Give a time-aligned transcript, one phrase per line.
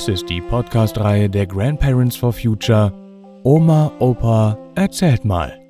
[0.00, 2.90] Dies ist die Podcast-Reihe der Grandparents for Future
[3.44, 5.60] Oma, Opa, erzählt mal.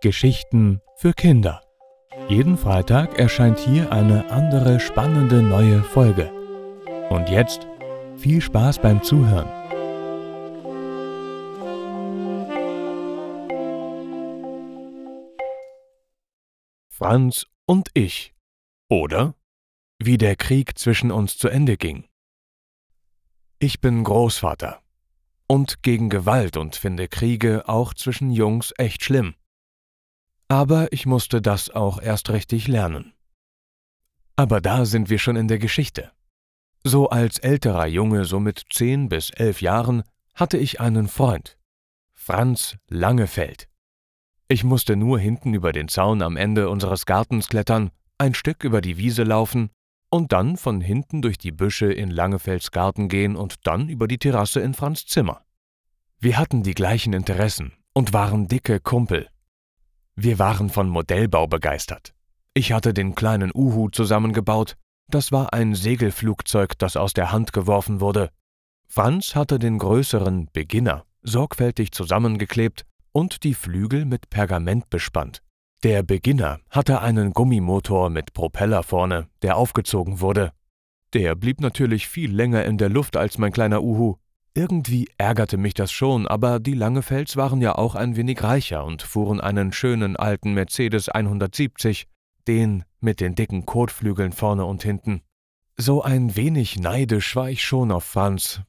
[0.00, 1.60] Geschichten für Kinder.
[2.30, 6.32] Jeden Freitag erscheint hier eine andere spannende neue Folge.
[7.10, 7.66] Und jetzt
[8.16, 9.50] viel Spaß beim Zuhören.
[16.88, 18.32] Franz und ich.
[18.88, 19.34] Oder
[19.98, 22.06] wie der Krieg zwischen uns zu Ende ging.
[23.60, 24.82] Ich bin Großvater
[25.46, 29.34] und gegen Gewalt und finde Kriege auch zwischen Jungs echt schlimm.
[30.48, 33.14] Aber ich musste das auch erst richtig lernen.
[34.36, 36.10] Aber da sind wir schon in der Geschichte.
[36.82, 40.02] So als älterer Junge, so mit zehn bis elf Jahren,
[40.34, 41.56] hatte ich einen Freund,
[42.12, 43.68] Franz Langefeld.
[44.48, 48.80] Ich musste nur hinten über den Zaun am Ende unseres Gartens klettern, ein Stück über
[48.80, 49.70] die Wiese laufen
[50.14, 54.18] und dann von hinten durch die Büsche in Langefelds Garten gehen und dann über die
[54.18, 55.40] Terrasse in Franz Zimmer.
[56.20, 59.28] Wir hatten die gleichen Interessen und waren dicke Kumpel.
[60.14, 62.14] Wir waren von Modellbau begeistert.
[62.54, 64.76] Ich hatte den kleinen Uhu zusammengebaut,
[65.08, 68.30] das war ein Segelflugzeug, das aus der Hand geworfen wurde.
[68.86, 75.42] Franz hatte den größeren Beginner sorgfältig zusammengeklebt und die Flügel mit Pergament bespannt.
[75.84, 80.52] Der Beginner hatte einen Gummimotor mit Propeller vorne, der aufgezogen wurde.
[81.12, 84.16] Der blieb natürlich viel länger in der Luft als mein kleiner Uhu.
[84.54, 89.02] Irgendwie ärgerte mich das schon, aber die Langefels waren ja auch ein wenig reicher und
[89.02, 92.06] fuhren einen schönen alten Mercedes 170,
[92.48, 95.20] den mit den dicken Kotflügeln vorne und hinten.
[95.76, 98.62] So ein wenig neidisch war ich schon auf Franz,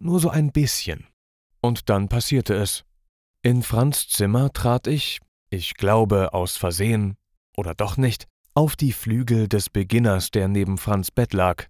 [0.00, 1.06] nur so ein bisschen.
[1.60, 2.86] Und dann passierte es.
[3.42, 5.20] In Franz Zimmer trat ich,
[5.52, 7.16] ich glaube aus Versehen
[7.56, 11.66] oder doch nicht, auf die Flügel des Beginners, der neben Franz Bett lag.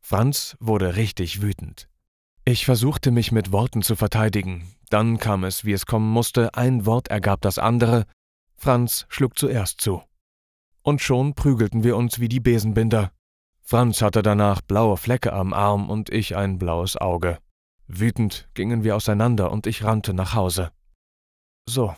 [0.00, 1.88] Franz wurde richtig wütend.
[2.44, 6.84] Ich versuchte mich mit Worten zu verteidigen, dann kam es, wie es kommen musste, ein
[6.84, 8.04] Wort ergab das andere,
[8.56, 10.02] Franz schlug zuerst zu.
[10.82, 13.10] Und schon prügelten wir uns wie die Besenbinder.
[13.62, 17.38] Franz hatte danach blaue Flecke am Arm und ich ein blaues Auge.
[17.86, 20.70] Wütend gingen wir auseinander und ich rannte nach Hause.
[21.66, 21.94] So,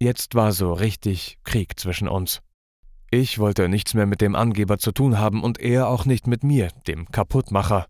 [0.00, 2.42] Jetzt war so richtig Krieg zwischen uns.
[3.10, 6.42] Ich wollte nichts mehr mit dem Angeber zu tun haben und er auch nicht mit
[6.42, 7.86] mir, dem Kaputtmacher.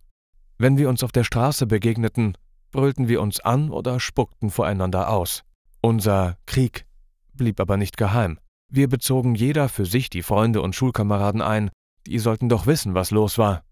[0.59, 2.37] Wenn wir uns auf der Straße begegneten,
[2.71, 5.43] brüllten wir uns an oder spuckten voreinander aus.
[5.81, 6.87] Unser Krieg
[7.33, 8.39] blieb aber nicht geheim.
[8.69, 11.71] Wir bezogen jeder für sich die Freunde und Schulkameraden ein,
[12.07, 13.63] die sollten doch wissen, was los war.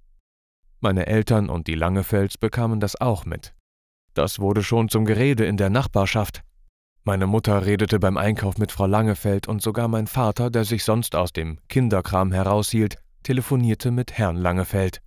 [0.81, 3.55] Meine Eltern und die Langefels bekamen das auch mit.
[4.15, 6.43] Das wurde schon zum Gerede in der Nachbarschaft.
[7.05, 11.17] Meine Mutter redete beim Einkauf mit Frau Langefeld und sogar mein Vater, der sich sonst
[11.17, 15.03] aus dem Kinderkram heraushielt, telefonierte mit Herrn Langefeld.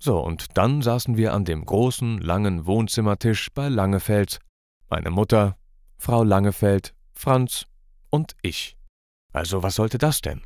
[0.00, 4.40] So, und dann saßen wir an dem großen, langen Wohnzimmertisch bei Langefeld.
[4.90, 5.56] Meine Mutter,
[5.98, 7.66] Frau Langefeld, Franz
[8.10, 8.76] und ich.
[9.32, 10.42] Also was sollte das denn?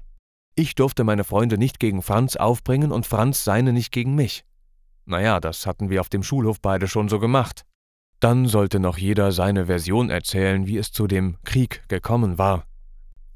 [0.54, 4.44] Ich durfte meine Freunde nicht gegen Franz aufbringen und Franz seine nicht gegen mich.
[5.06, 7.64] Naja, das hatten wir auf dem Schulhof beide schon so gemacht.
[8.20, 12.64] Dann sollte noch jeder seine Version erzählen, wie es zu dem Krieg gekommen war.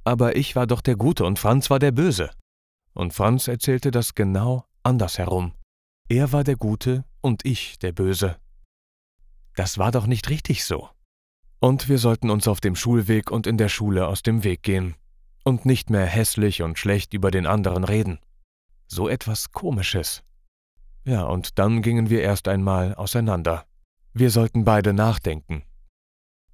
[0.05, 2.31] Aber ich war doch der Gute und Franz war der Böse.
[2.93, 5.53] Und Franz erzählte das genau andersherum.
[6.09, 8.37] Er war der Gute und ich der Böse.
[9.55, 10.89] Das war doch nicht richtig so.
[11.61, 14.97] Und wir sollten uns auf dem Schulweg und in der Schule aus dem Weg gehen
[15.45, 18.19] und nicht mehr hässlich und schlecht über den anderen reden.
[18.89, 20.23] So etwas Komisches.
[21.05, 23.65] Ja, und dann gingen wir erst einmal auseinander.
[24.15, 25.63] Wir sollten beide nachdenken.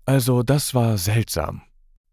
[0.05, 1.63] Also das war seltsam.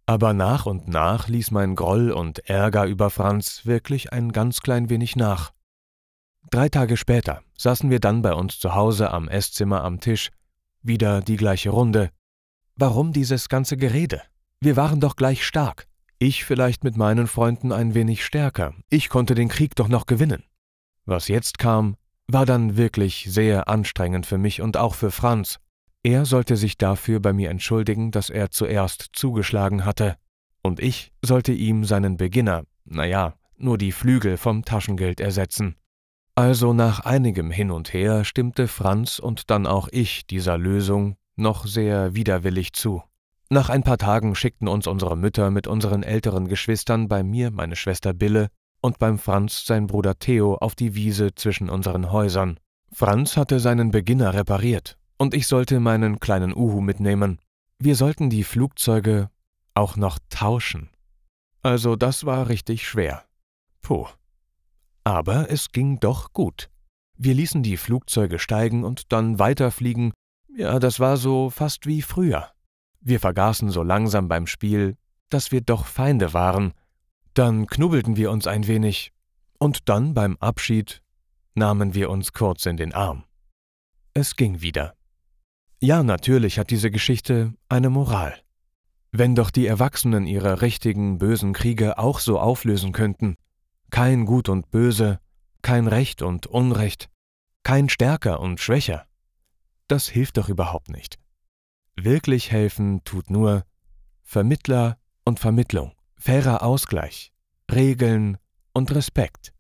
[0.08, 4.90] Aber nach und nach ließ mein Groll und Ärger über Franz wirklich ein ganz klein
[4.90, 5.52] wenig nach.
[6.52, 10.30] Drei Tage später saßen wir dann bei uns zu Hause am Esszimmer am Tisch,
[10.82, 12.12] wieder die gleiche Runde.
[12.76, 14.22] Warum dieses ganze Gerede?
[14.60, 15.88] Wir waren doch gleich stark.
[16.20, 18.74] Ich vielleicht mit meinen Freunden ein wenig stärker.
[18.90, 20.44] Ich konnte den Krieg doch noch gewinnen.
[21.06, 25.60] Was jetzt kam, war dann wirklich sehr anstrengend für mich und auch für Franz.
[26.04, 30.18] Er sollte sich dafür bei mir entschuldigen, dass er zuerst zugeschlagen hatte,
[30.62, 35.76] und ich sollte ihm seinen Beginner, naja, nur die Flügel vom Taschengeld ersetzen.
[36.34, 41.66] Also nach einigem Hin und Her stimmte Franz und dann auch ich dieser Lösung noch
[41.66, 43.04] sehr widerwillig zu.
[43.50, 47.76] Nach ein paar Tagen schickten uns unsere Mütter mit unseren älteren Geschwistern bei mir meine
[47.76, 48.50] Schwester Bille
[48.86, 52.60] und beim Franz sein Bruder Theo auf die Wiese zwischen unseren Häusern.
[52.94, 57.40] Franz hatte seinen Beginner repariert und ich sollte meinen kleinen Uhu mitnehmen.
[57.80, 59.32] Wir sollten die Flugzeuge
[59.74, 60.92] auch noch tauschen.
[61.64, 63.24] Also das war richtig schwer.
[63.82, 64.06] Puh.
[65.04, 66.70] Aber es ging doch gut.
[67.18, 70.14] Wir ließen die Flugzeuge steigen und dann weiterfliegen.
[70.56, 72.52] Ja, das war so fast wie früher.
[73.02, 74.96] Wir vergaßen so langsam beim Spiel,
[75.30, 76.74] dass wir doch Feinde waren.
[77.36, 79.12] Dann knubbelten wir uns ein wenig.
[79.60, 81.02] Und dann beim Abschied
[81.54, 83.26] nahmen wir uns kurz in den Arm.
[84.14, 84.96] Es ging wieder.
[85.82, 88.42] Ja, natürlich hat diese Geschichte eine Moral.
[89.12, 93.36] Wenn doch die Erwachsenen ihre richtigen, bösen Kriege auch so auflösen könnten,
[93.90, 95.20] kein Gut und Böse,
[95.62, 97.10] kein Recht und Unrecht,
[97.64, 99.06] kein Stärker und Schwächer,
[99.88, 101.18] das hilft doch überhaupt nicht.
[101.96, 103.64] Wirklich helfen tut nur
[104.24, 105.95] Vermittler und Vermittlung,
[106.26, 107.32] fairer Ausgleich,
[107.72, 108.40] Regeln
[108.74, 109.54] und Respekt.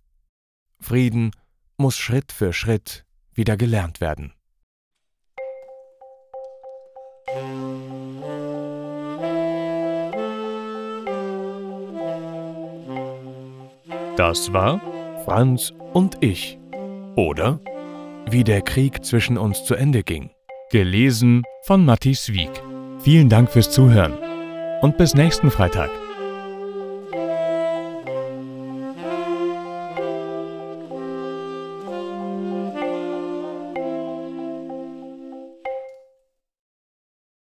[0.79, 1.29] Frieden
[1.77, 4.33] muss Schritt für Schritt wieder gelernt werden.
[14.17, 14.81] Das war
[15.23, 16.57] Franz und ich.
[17.15, 17.59] Oder
[18.27, 20.31] Wie der Krieg zwischen uns zu Ende ging.
[20.71, 22.63] Gelesen von Matthias Wieck.
[23.01, 24.17] Vielen Dank fürs Zuhören
[24.81, 25.91] und bis nächsten Freitag.